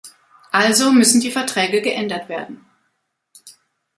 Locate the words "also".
0.51-0.91